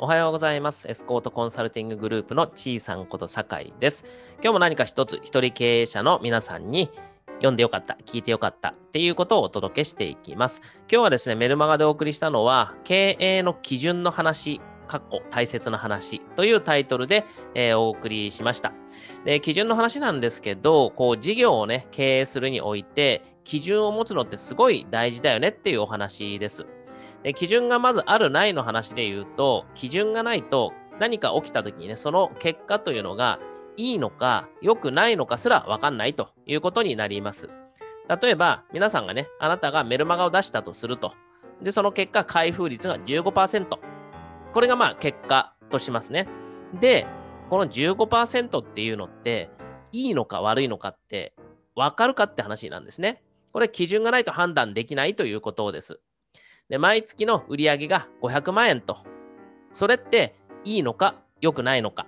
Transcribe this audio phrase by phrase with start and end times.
[0.00, 0.86] おはようございます。
[0.88, 4.04] エスコートコンサルティンググループのちいさんこと酒井です。
[4.34, 6.88] 今日も何か一つ一人経営者の皆さんに
[7.38, 10.62] 読んでよかった、聞いてよかったっていうことをお届けしていきます。
[10.88, 17.24] 今日はですね、メルマガでお送りしたのは、経営の基準の話、かっこ大切な話というタイトルで、
[17.56, 18.72] えー、お送りしました。
[19.24, 26.66] で、基準の話なんですけど、こう事業をね、経営するにおいて、基準を持つのってすごい大事だよねっていうお話です。
[27.22, 33.40] で基準がまずあるないの話で言うと、基準がないと何か起きた時にね、その結果というのが
[33.76, 37.50] いいのか良くないのかすらわかんないということになります。
[38.22, 41.12] 例えば、皆さんがね、あなたがメルマガを出したとすると。
[41.62, 43.66] で、その結果、開封率が15%。
[44.52, 46.26] これがまあ結果としますね。
[46.80, 47.06] で、
[47.50, 49.50] この15%っていうのって、
[49.92, 51.34] いいのか悪いのかって
[51.74, 53.22] 分かるかって話なんですね。
[53.52, 56.00] これ基準がないと判断できないということです。
[56.68, 58.98] で、毎月の売り上げが500万円と。
[59.72, 62.06] それっていいのか良くないのか。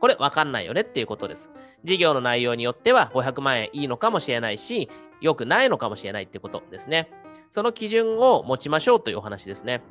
[0.00, 1.50] これ分かんないよねっていうことです。
[1.84, 4.88] 事業の内容によっては500万円いいのかもしれないし、
[5.20, 7.10] 良くないのかもしれないってことですね。
[7.50, 9.82] その基準を持ちましょうというお話ですね。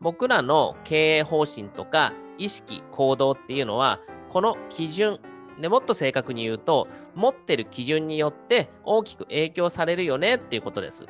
[0.00, 5.20] 僕らの経営方針とか意識、行動っていうのは、この基準
[5.60, 11.06] でもっと正確に言うと、持ってる基準によって大きく影響されるよねっていうことです。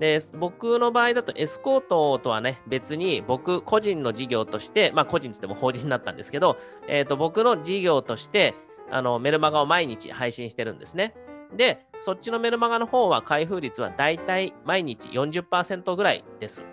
[0.00, 6.56] で、僕の場合だとエスコートとはね、別に僕個人の事業として、まあ個人つっても法人になったんですけど、
[6.88, 8.54] え、ー、と、僕の事業として、
[8.90, 11.14] あの、メルマガを毎日配信してるんですね。
[11.54, 16.64] で、そっちのメルマガの方は開封率はだいたい毎日40%ぐらいです。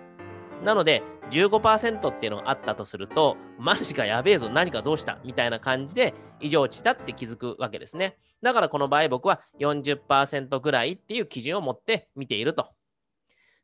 [0.63, 8.15] なので、15%っていうのがあったとすると、マジかやべえぞ、何かどうしたみたいな感じで異常値だって気づくわけですね。
[8.41, 12.69] だからこの場合僕は40%ぐらいっていう基準を持って見ていると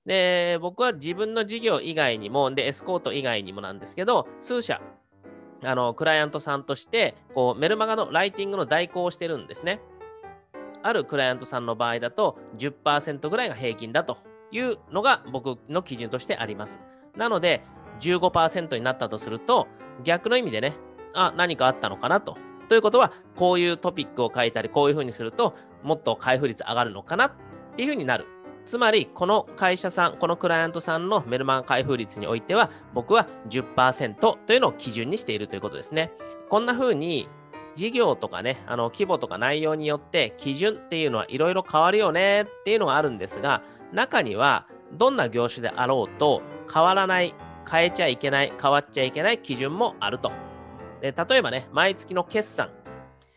[0.06, 4.82] で、僕は自分の事業以外にも、で、エスコート以外にもなんですけど、数社、
[5.64, 9.82] あの、クライアントさんとして、こう、メルマガのライティングの代行をしてるんですね。
[10.84, 14.18] あるクライアントさんの場合だと10%ぐらいが平均だと
[14.52, 16.82] いうのが僕の基準としてあります。
[17.16, 17.64] なので、
[18.02, 19.68] 15%になったとすると、
[20.04, 20.74] 逆の意味でね、
[21.14, 22.38] あ、何かあったのかなと。
[22.68, 25.54] ということは、こういうトピックを書いたり、こういうふうにすると、
[25.84, 27.32] もっと開封率上がるのかなっ
[27.78, 28.26] ていうふうになる
[28.66, 36.12] つまり、この会社さん、このクライアントさんのメルマガ開封率においては、僕は10%というのを基準にしているということですね。
[36.50, 37.28] こんな風に、
[37.76, 46.42] 事業とかね、あの規模とか内容によって基準っていうのはいろいろ変わるよねっていうのがあるんですが、中にはどんな業種であろうと
[46.72, 47.34] 変わらない、
[47.70, 50.32] 変えちゃいけない、変わっちゃいけない基準もあると。
[51.02, 52.70] で例えばね、毎月の決算。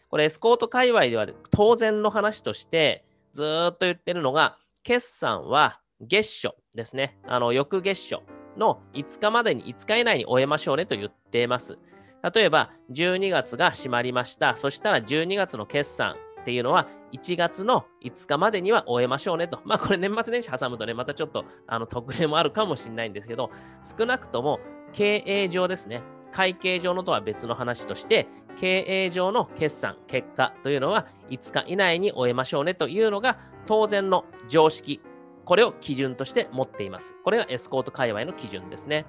[0.09, 7.19] これエスコート界隈では当然の話としてずっと言ってるのが、決算は月初ですね。
[7.27, 8.23] あの、翌月初
[8.57, 11.77] の5日までに5日以内に終えましょうねと言っています。
[12.33, 14.55] 例えば、12月が閉まりました。
[14.55, 19.61] そしたら12月の決算っていうのは1月の5日までには終えましょうねと。
[19.65, 23.51] まあこれ年末年始挟むとね、またちょっとあの特例もあるかもしれないんですけど、
[23.83, 24.61] 少なくとも
[24.93, 26.05] 経営上ですね。
[26.31, 35.01] 会計上のとは別の話として、経営上の決算、結果というのは5日以内に終えましょうねというのが当然の常識。
[35.45, 37.15] これを基準として持っています。
[37.25, 39.07] これがエスコート界隈の基準ですね。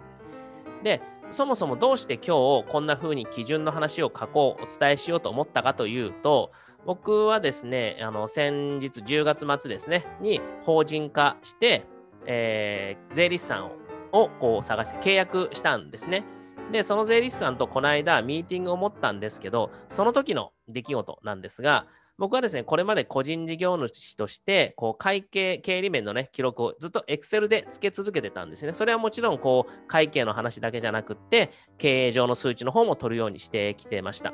[0.84, 6.52] で、そもそもどうして今日こんな風に基準の話を書こう、お伝えしようと思ったかというと、
[6.86, 11.86] 僕はですね、あの先日10月末ですね、に法人化して、
[12.26, 13.72] えー、税理士さん
[14.12, 16.24] をこう探して契約したんですね。
[16.72, 21.88] で、その税理士さんとこの間ミーティングを持ったんですけど、その時の出来事なんですが、
[22.18, 28.74] 僕はですね、これまで個人事業主として、こう会計、経理面のね、記録をずっと Excel でつけ続けてたんですね。
[28.74, 34.34] それはもちろん、こう、会計の話だけじゃなくって、経営上の数値の方も取るようにしてきてました。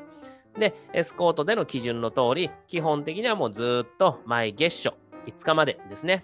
[0.58, 4.96] で、エスコートでの基準の通り、基本的にはもうずっと毎月初、
[5.28, 6.24] 5日までですね。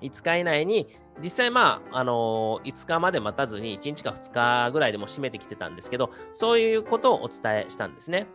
[0.00, 0.88] 5日以内に
[1.22, 8.26] 実際まあ、あのー、5日まで待たずに1日か2日ぐらいでも締めてきてたんですけど、そういうことをお伝えしたんですね。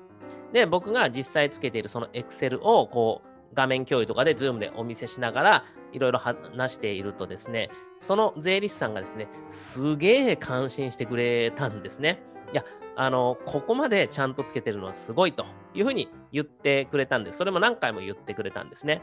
[0.54, 12.22] で、僕が実際つけているその Excel をこう画面共有とかで Zoom でお見せしながらいろいろ話しているとですね、その税理士さんがですね、すげえ感心してくれたんですね。
[12.54, 12.64] いや、
[12.96, 17.38] あの、ここまでちゃんとつけてるのはすごいというふうに言ってくれたんです。
[17.38, 19.02] それも何回も言ってくれたんですね。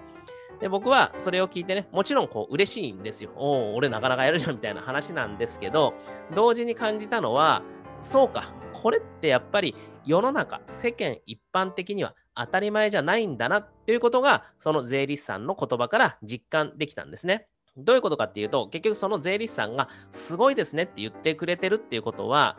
[0.61, 3.31] で、僕はそれを聞いてね、もちろんこう嬉しいんですよ。
[3.37, 5.95] おお、俺なかなかやるじゃんみたいな話なんですけど、
[6.35, 7.63] 同時に感じたのは、
[8.01, 9.75] そうか、これってやっぱり
[10.05, 17.47] 世の中、世間一般的には当たり前じゃないんだなっていうことが、その税理士さんの言葉から実感できたんですね。
[17.77, 22.59] どういうことかっていうと、結局その税理士さんがすごいですねって言ってくれてるっていうことは、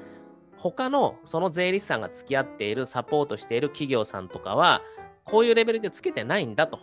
[0.58, 4.82] 他のその税理士さんが付き合っている、サポートしている企業さんとかは、
[5.24, 6.80] こういうレベルでつけてないんだと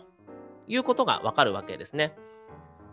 [0.67, 2.15] いうことがわかるわけですね。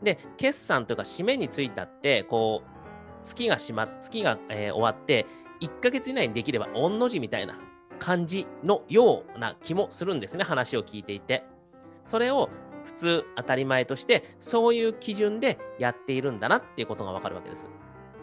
[0.02, 2.79] で、決算というか締めについたって、こう、
[3.22, 5.26] 月がしま、月が、えー、終わって、
[5.60, 7.58] 1ヶ月以内にできれば御の字みたいな
[7.98, 11.44] 感じのような気もするんですね、話を聞いていて。
[12.04, 12.48] それを
[12.84, 17.70] 普通当たり前としてそういう基準でやっているんだなっていうことがわかるわけです。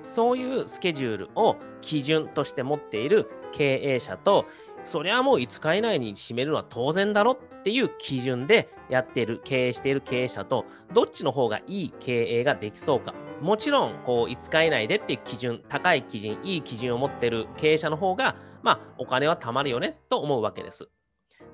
[0.04, 4.46] そういうスケジュールを基準として持っている経営者と
[4.84, 20.89] そりゃもう5日以内に締めるのは当然だろっていう基準でやっている経営している経営者とどっちの方がいい経営ができそうかもちろんこう5日以内でっていう基準高い基準いい基準を持ってる経営者の方がまあお金は貯まるよねと思うわけです。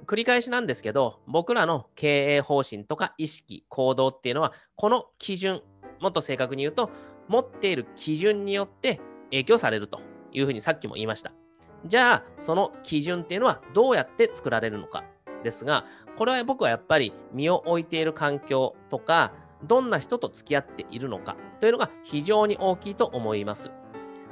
[0.06, 5.62] 繰り返しなんですけど僕らの経営方針とか意識行動っていうのはこの基準
[6.02, 6.90] もっと正確に言うと
[7.28, 9.00] 持っている基準によって
[9.32, 10.02] 影響されると
[10.32, 11.32] いうふうにさっきも言いました。
[11.86, 15.04] じゃあその基準っていうのはどうやって作られるのか
[15.44, 15.86] ですが
[16.16, 19.34] これは僕はやっぱり身を置いている環境とか
[19.64, 23.72] どんな人と付き合っているのかというのが非常に大きいと思います。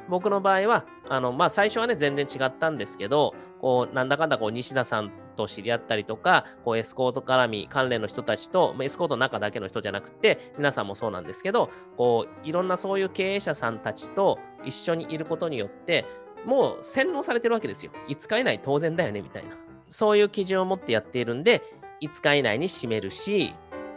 [0.09, 16.05] 僕の場合は、あのまあ、最初はね、全然違ったんですけど、こうなんだかんだこう西田さんと知り合ったりとか、こうエスコート絡み関連の人たちと、エスコートの中だけの人じゃなくて、皆さんもそうなんですけど、こういろんなそういう経営者さんたちと一緒にいることによって、
[16.45, 17.91] もう洗脳されてるわけですよ。
[18.09, 19.55] 5日以内当然だよねみたいな。
[19.87, 21.61] そういう基準を持ってやっているんで、
[22.01, 23.53] 5日以内に締めるし、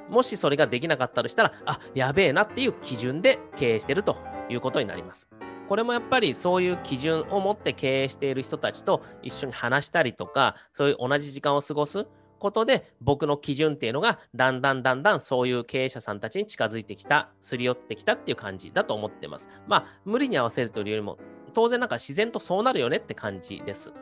[0.08, 4.16] もしそれができなかったとしたら、あ、やべえなっていう基準で経営してると
[4.48, 5.28] いうことになります。
[5.68, 12.06] これもやっぱりそういう基準を持って経営している人たちと一緒に話したりとか、そういう同じ時間を過ごす
[12.38, 19.48] ことで、僕の基準っていうのがだんだんだんだんそういう経営者さんたちに近づいてきた、すり寄ってきたっていう感じだと思ってます。
[19.66, 21.18] まあ、無理に合わせるというよりも、
[21.54, 23.92] 当然なんか自然とそうなるよねって感じです。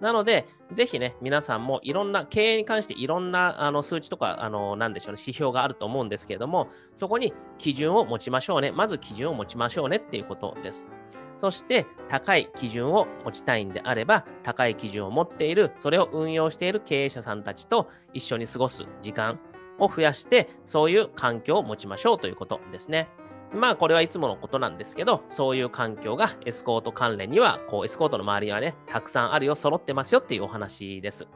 [0.00, 8.72] なので、ぜひね、皆さんもいろんな、経営に関していろんなあの数値とか、あの、なんでしょうね、指標があると思うんですけれども、そこに基準を持ちましょうね。
[8.72, 10.84] まず基準を持ちましょうねっていうことです。
[11.36, 19.40] そして、高い基準を持ちたいんであれば、高い基準を持っている、それを運用している経営者さんたちと一緒に過ごす時間
[19.78, 23.08] を増やして、そういう環境を持ちましょうということですね。
[23.54, 31.28] まあこれはいつものことなんですけど、そういう環境がエスコート関連には、こうエスコートの周りにはね、たくさんあるよ、揃ってますよっていうお話です。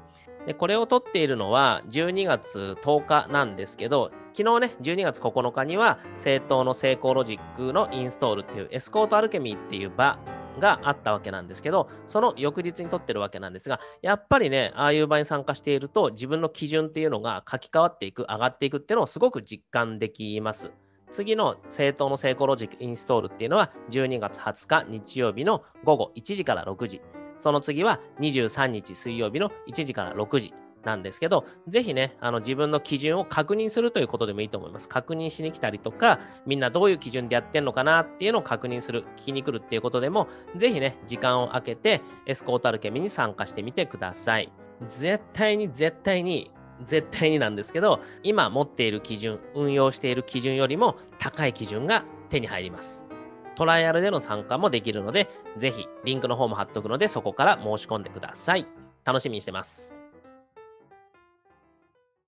[0.46, 10.18] でこれを撮っているのは12月10日なんですけど、昨日ね、12月9日には、政党の成功ロジックのインストールっていうエスコートアルケミーっていう場
[10.58, 20.72] があったわけなんですけど、その翌日に撮ってるわけなんですが、やっぱりね、ああいう場に参加していると、自分の基準っていうのが書き換わっていく、上がっていくっていうのをすごく実感できます。
[21.10, 27.00] 次の政党の成功ロジックインストールっていうのは12月20日日曜日の午後1時から6時。
[27.38, 34.88] その次は23日水曜日の1時から6時なんですけど、ぜひね、あの自分の基準を確認するということでもいいと思います。
[34.88, 44.52] 確認しに来たりとか、みんなどういう基準でやってんのかなっていうのを確認する、聞きに来るっていうことでも、ぜひね、時間を空けてエスコートアルケミに参加してみてください。
[44.86, 46.50] 絶対に絶対に
[46.82, 53.04] 絶対になんですけど、今持っている基準、運用している基準よりも高い基準が手に入ります。
[53.56, 58.66] トライアルでの参加もできるので、ぜひリンクの方も貼っとくので、そこから申し込んでください。
[59.04, 59.97] 楽しみにしてます。